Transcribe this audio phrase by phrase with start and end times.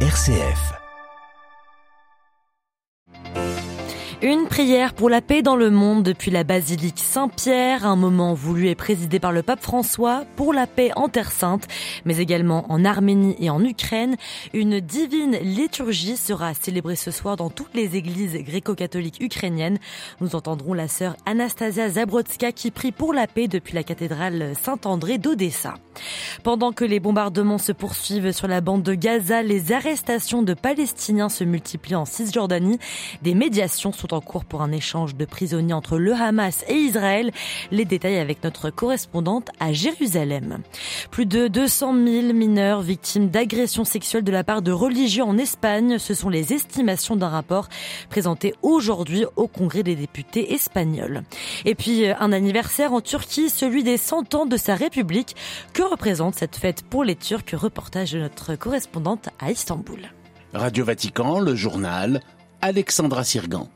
[0.00, 0.85] RCF.
[4.22, 8.68] Une prière pour la paix dans le monde depuis la basilique Saint-Pierre, un moment voulu
[8.68, 11.68] et présidé par le pape François pour la paix en Terre Sainte,
[12.06, 14.16] mais également en Arménie et en Ukraine.
[14.54, 19.78] Une divine liturgie sera célébrée ce soir dans toutes les églises gréco-catholiques ukrainiennes.
[20.22, 25.18] Nous entendrons la sœur Anastasia Zabrotska qui prie pour la paix depuis la cathédrale Saint-André
[25.18, 25.74] d'Odessa.
[26.42, 31.28] Pendant que les bombardements se poursuivent sur la bande de Gaza, les arrestations de Palestiniens
[31.28, 32.78] se multiplient en Cisjordanie.
[33.22, 37.30] Des médiations sont cours pour un échange de prisonniers entre le Hamas et Israël.
[37.70, 40.58] Les détails avec notre correspondante à Jérusalem.
[41.10, 45.98] Plus de 200 000 mineurs victimes d'agressions sexuelles de la part de religieux en Espagne.
[45.98, 47.68] Ce sont les estimations d'un rapport
[48.10, 51.22] présenté aujourd'hui au Congrès des députés espagnols.
[51.64, 55.36] Et puis un anniversaire en Turquie, celui des 100 ans de sa République.
[55.72, 57.52] Que représente cette fête pour les Turcs?
[57.52, 60.10] Reportage de notre correspondante à Istanbul.
[60.52, 62.20] Radio Vatican, le journal,
[62.62, 63.68] Alexandra Sirgan.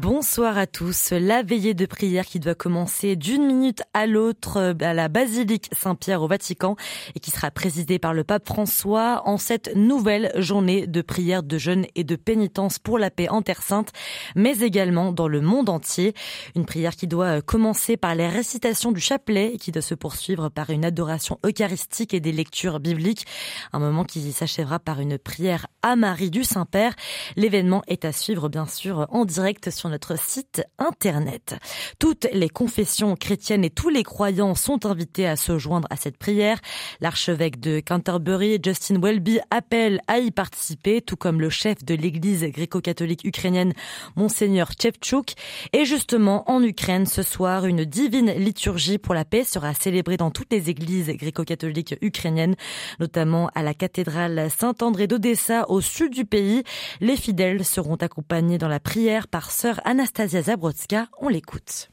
[0.00, 1.10] Bonsoir à tous.
[1.10, 5.68] La veillée de prière qui doit commencer d'une minute à l'autre euh, à la basilique
[5.72, 6.76] Saint-Pierre au Vatican
[7.14, 11.58] et qui sera présidée par le pape François en cette nouvelle journée de prière, de
[11.58, 13.90] jeûne et de pénitence pour la paix en Terre Sainte,
[14.34, 16.14] mais également dans le monde entier.
[16.56, 19.94] Une prière qui doit euh, commencer par les récitations du chapelet et qui doit se
[19.94, 23.26] poursuivre par une adoration eucharistique et des lectures bibliques.
[23.74, 26.94] Un moment qui s'achèvera par une prière à Marie du Saint-Père.
[27.36, 31.56] L'événement est à suivre bien sûr en direct sur notre site internet.
[31.98, 36.16] Toutes les confessions chrétiennes et tous les croyants sont invités à se joindre à cette
[36.16, 36.58] prière.
[37.00, 42.44] L'archevêque de Canterbury, Justin Welby, appelle à y participer, tout comme le chef de l'église
[42.44, 43.74] gréco-catholique ukrainienne,
[44.16, 45.34] Monseigneur Chevchuk.
[45.72, 50.30] Et justement, en Ukraine, ce soir, une divine liturgie pour la paix sera célébrée dans
[50.30, 52.54] toutes les églises gréco-catholiques ukrainiennes,
[52.98, 56.62] notamment à la cathédrale Saint-André d'Odessa au sud du pays.
[57.00, 61.90] Les fidèles seront accompagnés dans la prière par sœur Anastasia Zabrotska, on l'écoute.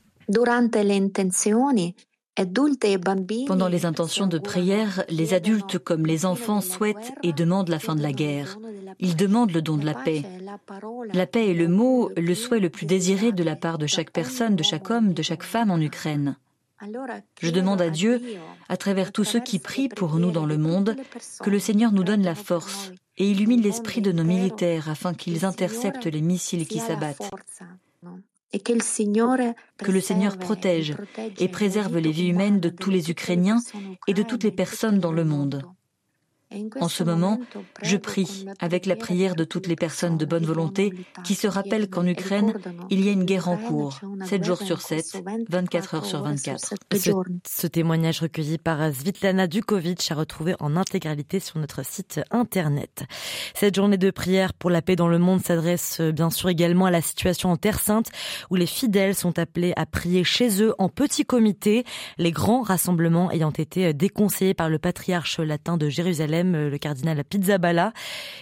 [3.47, 7.95] Pendant les intentions de prière, les adultes comme les enfants souhaitent et demandent la fin
[7.95, 8.57] de la guerre.
[8.99, 10.23] Ils demandent le don de la paix.
[11.13, 14.11] La paix est le mot, le souhait le plus désiré de la part de chaque
[14.11, 16.37] personne, de chaque homme, de chaque femme en Ukraine.
[17.41, 18.21] Je demande à Dieu,
[18.69, 20.95] à travers tous ceux qui prient pour nous dans le monde,
[21.41, 25.45] que le Seigneur nous donne la force et illumine l'esprit de nos militaires afin qu'ils
[25.45, 27.31] interceptent les missiles qui s'abattent.
[28.53, 30.95] Que le Seigneur protège
[31.39, 33.59] et préserve les vies humaines de tous les Ukrainiens
[34.07, 35.63] et de toutes les personnes dans le monde.
[36.79, 37.39] En ce moment,
[37.81, 40.93] je prie avec la prière de toutes les personnes de bonne volonté
[41.25, 42.53] qui se rappellent qu'en Ukraine,
[42.89, 46.73] il y a une guerre en cours, 7 jours sur 7, 24 heures sur 24.
[47.45, 53.03] Ce, témoignage recueilli par Svitlana Dukovic a retrouvé en intégralité sur notre site internet.
[53.53, 56.91] Cette journée de prière pour la paix dans le monde s'adresse bien sûr également à
[56.91, 58.09] la situation en Terre Sainte
[58.49, 61.83] où les fidèles sont appelés à prier chez eux en petit comité,
[62.17, 67.23] les grands rassemblements ayant été déconseillés par le patriarche latin de Jérusalem euh, le cardinal
[67.23, 67.93] Pizzaballa.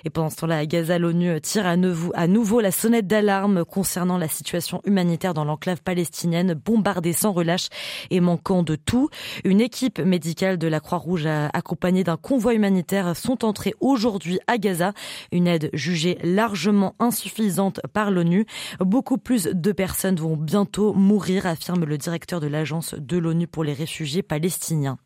[0.04, 4.28] Et pendant ce temps-là, à Gaza, l'ONU tire à nouveau, la sonnette d'alarme concernant la
[4.28, 7.70] situation humanitaire dans l'enclave palestinienne, bombardée sans relâche
[8.10, 9.10] et manquant de tout.
[9.44, 14.94] Une équipe médicale de la Croix-Rouge accompagnée d'un convoi humanitaire sont entrés aujourd'hui à Gaza.
[15.32, 18.46] Une aide jugée largement insuffisante par l'ONU.
[18.80, 23.64] Beaucoup plus de personnes vont bientôt mourir, affirme le directeur de l'agence de l'ONU pour
[23.64, 24.98] les réfugiés palestiniens.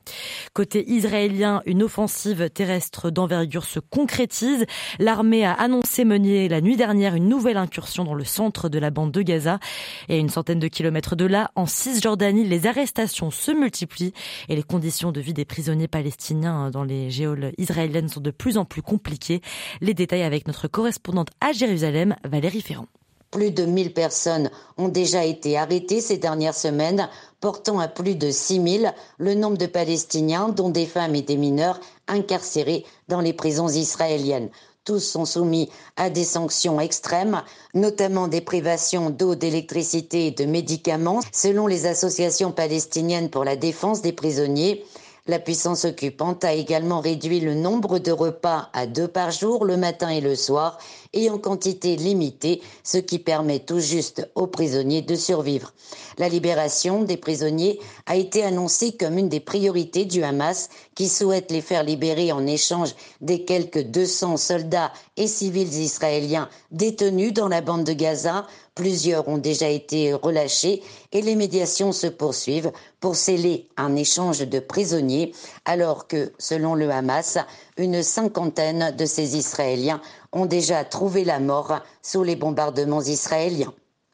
[0.53, 2.78] Côté israélien, une offensive terrestre
[3.11, 4.65] d'envergure se concrétise.
[4.99, 8.89] L'armée a annoncé mener la nuit dernière une nouvelle incursion dans le centre de la
[8.89, 9.59] bande de Gaza.
[10.07, 14.13] Et une centaine de kilomètres de là, en Cisjordanie, les arrestations se multiplient
[14.47, 18.57] et les conditions de vie des prisonniers palestiniens dans les géoles israéliennes sont de plus
[18.57, 19.41] en plus compliquées.
[19.81, 22.87] Les détails avec notre correspondante à Jérusalem, Valérie Ferrand.
[23.31, 27.07] Plus de 1000 personnes ont déjà été arrêtées ces dernières semaines,
[27.41, 31.79] portant à plus de 6000 le nombre de Palestiniens, dont des femmes et des mineurs,
[32.07, 34.49] incarcérés dans les prisons israéliennes.
[34.85, 37.43] Tous sont soumis à des sanctions extrêmes,
[37.73, 44.01] notamment des privations d'eau, d'électricité et de médicaments, selon les associations palestiniennes pour la défense
[44.01, 44.83] des prisonniers.
[45.29, 49.77] La puissance occupante a également réduit le nombre de repas à deux par jour, le
[49.77, 50.79] matin et le soir,
[51.13, 55.71] et en quantité limitée, ce qui permet tout juste aux prisonniers de survivre.
[56.17, 61.51] La libération des prisonniers a été annoncée comme une des priorités du Hamas qui souhaite
[61.51, 67.61] les faire libérer en échange des quelques 200 soldats et civils israéliens détenus dans la
[67.61, 68.47] bande de Gaza.
[68.73, 70.81] Plusieurs ont déjà été relâchés
[71.11, 75.33] et les médiations se poursuivent pour sceller un échange de prisonniers
[75.65, 77.37] alors que, selon le Hamas,
[77.77, 80.01] une cinquantaine de ces Israéliens
[80.31, 83.73] ont déjà trouvé la mort sous les bombardements israéliens.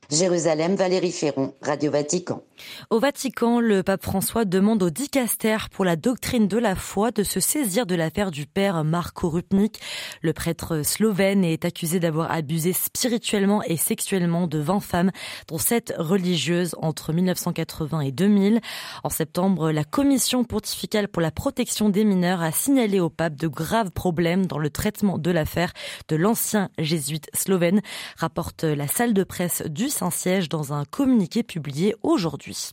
[0.10, 2.44] Jérusalem, Valérie Ferron, Radio Vatican.
[2.90, 7.24] Au Vatican, le pape François demande au dicaster pour la doctrine de la foi de
[7.24, 9.80] se saisir de l'affaire du père Marko Rupnik.
[10.22, 15.12] Le prêtre slovène est accusé d'avoir abusé spirituellement et sexuellement de 20 femmes,
[15.48, 18.62] dont 7 religieuses entre 1980 et 2000.
[19.04, 23.48] En septembre, la commission pontificale pour la protection des mineurs a signalé au pape de
[23.48, 25.74] graves problèmes dans le traitement de l'affaire
[26.08, 27.82] de l'ancien jésuite slovène,
[28.18, 32.72] rapporte la salle de presse du Saint-Siège dans un communiqué publié aujourd'hui.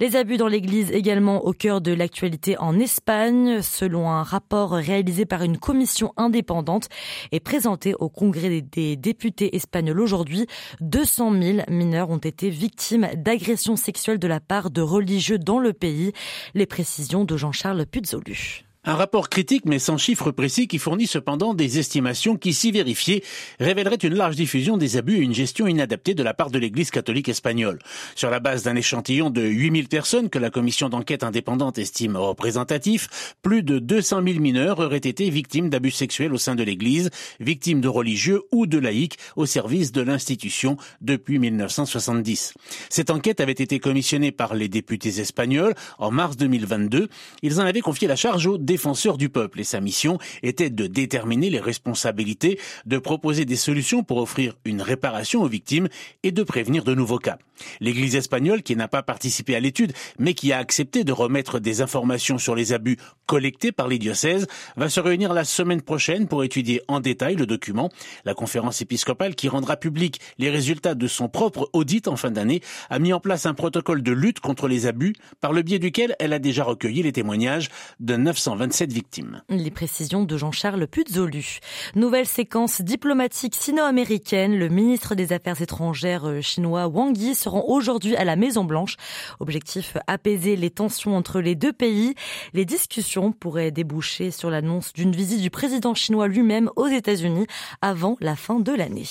[0.00, 5.24] Les abus dans l'Église également au cœur de l'actualité en Espagne, selon un rapport réalisé
[5.24, 6.88] par une commission indépendante
[7.32, 10.46] et présenté au Congrès des députés espagnols aujourd'hui,
[10.80, 15.72] 200 000 mineurs ont été victimes d'agressions sexuelles de la part de religieux dans le
[15.72, 16.12] pays.
[16.54, 18.64] Les précisions de Jean-Charles Puzolu.
[18.84, 23.22] Un rapport critique mais sans chiffres précis qui fournit cependant des estimations qui, si vérifiées,
[23.60, 26.90] révéleraient une large diffusion des abus et une gestion inadaptée de la part de l'Église
[26.90, 27.78] catholique espagnole.
[28.16, 33.36] Sur la base d'un échantillon de 8000 personnes que la commission d'enquête indépendante estime représentatif,
[33.40, 37.82] plus de 200 000 mineurs auraient été victimes d'abus sexuels au sein de l'Église, victimes
[37.82, 42.54] de religieux ou de laïcs au service de l'institution depuis 1970.
[42.88, 47.08] Cette enquête avait été commissionnée par les députés espagnols en mars 2022.
[47.42, 50.86] Ils en avaient confié la charge aux défenseur du peuple et sa mission était de
[50.86, 55.88] déterminer les responsabilités, de proposer des solutions pour offrir une réparation aux victimes
[56.22, 57.36] et de prévenir de nouveaux cas.
[57.80, 61.80] L'Église espagnole, qui n'a pas participé à l'étude, mais qui a accepté de remettre des
[61.82, 62.96] informations sur les abus
[63.26, 64.46] collectés par les diocèses,
[64.76, 67.90] va se réunir la semaine prochaine pour étudier en détail le document.
[68.24, 72.62] La conférence épiscopale, qui rendra public les résultats de son propre audit en fin d'année,
[72.90, 76.16] a mis en place un protocole de lutte contre les abus, par le biais duquel
[76.18, 77.68] elle a déjà recueilli les témoignages
[78.00, 79.42] de 920 27 victimes.
[79.48, 81.58] Les précisions de Jean-Charles Puzolu.
[81.96, 84.56] Nouvelle séquence diplomatique sino-américaine.
[84.56, 88.62] Le ministre des Affaires étrangères euh, chinois Wang Yi se rend aujourd'hui à la Maison
[88.62, 88.98] Blanche.
[89.40, 92.14] Objectif apaiser les tensions entre les deux pays.
[92.52, 97.48] Les discussions pourraient déboucher sur l'annonce d'une visite du président chinois lui-même aux États-Unis
[97.80, 99.02] avant la fin de l'année.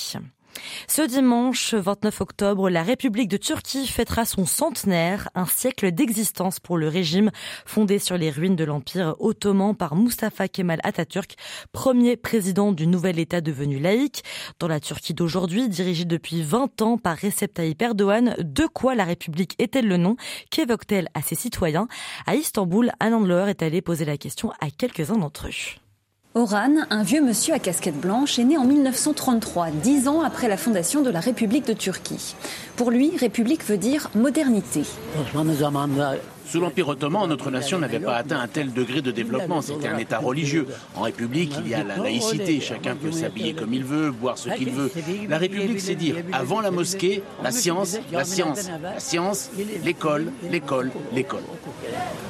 [0.87, 6.77] Ce dimanche 29 octobre, la République de Turquie fêtera son centenaire, un siècle d'existence pour
[6.77, 7.31] le régime
[7.65, 11.35] fondé sur les ruines de l'Empire ottoman par Mustafa Kemal Atatürk,
[11.71, 14.23] premier président du nouvel État devenu laïque.
[14.59, 19.05] Dans la Turquie d'aujourd'hui, dirigée depuis 20 ans par Recep Tayyip Erdogan, de quoi la
[19.05, 20.15] République est-elle le nom
[20.49, 21.87] Qu'évoque-t-elle à ses citoyens?
[22.25, 25.81] À Istanbul, Anne Andler est allé poser la question à quelques-uns d'entre eux.
[26.33, 30.55] Oran, un vieux monsieur à casquette blanche, est né en 1933, dix ans après la
[30.55, 32.35] fondation de la République de Turquie.
[32.77, 34.83] Pour lui, République veut dire modernité.
[36.51, 39.61] Sous l'Empire ottoman, notre nation n'avait pas atteint un tel degré de développement.
[39.61, 40.67] C'était un État religieux.
[40.97, 42.59] En République, il y a la laïcité.
[42.59, 44.91] Chacun peut s'habiller comme il veut, boire ce qu'il veut.
[45.29, 49.49] La République, c'est dire, avant la mosquée, la science, la science, la science,
[49.85, 51.43] l'école, l'école, l'école.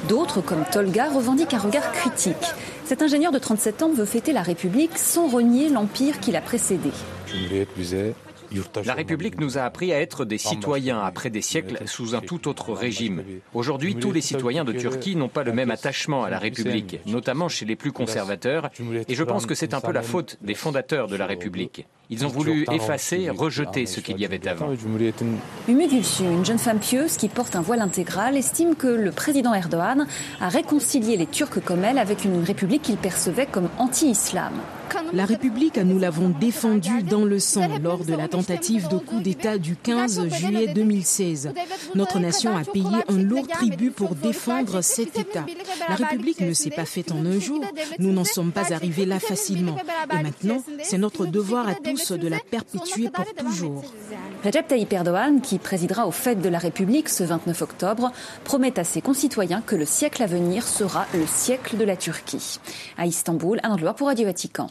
[0.08, 2.36] D'autres, comme Tolga, revendiquent un regard critique.
[2.86, 6.92] Cet ingénieur de 37 ans veut fêter la République sans renier l'empire qui l'a précédé.
[8.86, 12.48] La République nous a appris à être des citoyens après des siècles sous un tout
[12.48, 13.24] autre régime.
[13.54, 17.50] Aujourd'hui, tous les citoyens de Turquie n'ont pas le même attachement à la République, notamment
[17.50, 18.70] chez les plus conservateurs,
[19.08, 21.86] et je pense que c'est un peu la faute des fondateurs de la République.
[22.14, 24.70] Ils ont voulu effacer, rejeter ce qu'il y avait avant.
[25.70, 29.54] Ümmü Gülsü, une jeune femme pieuse qui porte un voile intégral, estime que le président
[29.54, 30.06] Erdogan
[30.42, 34.52] a réconcilié les Turcs comme elle avec une république qu'il percevait comme anti-islam.
[35.14, 39.58] La République, nous l'avons défendue dans le sang lors de la tentative de coup d'État
[39.58, 41.54] du 15 juillet 2016.
[41.96, 45.46] Notre nation a payé un lourd tribut pour défendre cet État.
[45.88, 47.64] La République ne s'est pas faite en un jour.
[48.00, 49.78] Nous n'en sommes pas arrivés là facilement.
[50.14, 53.84] Et maintenant, c'est notre devoir à tous de la perpétuer pour toujours.
[54.44, 58.12] Recep Tayyip Erdogan, qui présidera aux fêtes de la République ce 29 octobre,
[58.44, 62.60] promet à ses concitoyens que le siècle à venir sera le siècle de la Turquie.
[62.98, 64.68] À Istanbul, un endroit pour Radio Vatican.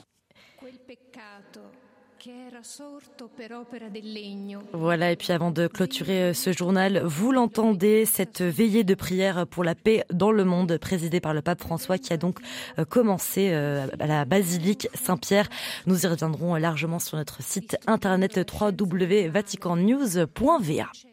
[4.72, 9.46] Voilà, et puis avant de clôturer euh, ce journal, vous l'entendez, cette veillée de prière
[9.46, 12.38] pour la paix dans le monde, présidée par le pape François, qui a donc
[12.78, 15.48] euh, commencé euh, à la basilique Saint-Pierre.
[15.86, 21.09] Nous y reviendrons largement sur notre site internet www.vaticannews.va.